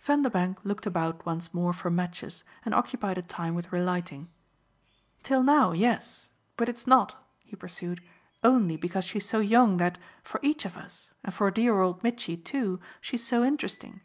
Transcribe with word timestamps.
Vanderbank 0.00 0.58
looked 0.64 0.86
about 0.86 1.26
once 1.26 1.52
more 1.52 1.72
for 1.72 1.90
matches 1.90 2.44
and 2.64 2.72
occupied 2.72 3.18
a 3.18 3.22
time 3.22 3.56
with 3.56 3.72
relighting. 3.72 4.28
"Till 5.24 5.42
now 5.42 5.72
yes. 5.72 6.28
But 6.56 6.68
it's 6.68 6.86
not," 6.86 7.16
he 7.42 7.56
pursued, 7.56 8.00
"only 8.44 8.76
because 8.76 9.04
she's 9.04 9.28
so 9.28 9.40
young 9.40 9.78
that 9.78 9.98
for 10.22 10.38
each 10.40 10.64
of 10.64 10.76
us, 10.76 11.14
and 11.24 11.34
for 11.34 11.50
dear 11.50 11.80
old 11.80 12.00
Mitchy 12.04 12.36
too 12.36 12.78
she's 13.00 13.24
so 13.26 13.42
interesting." 13.42 14.02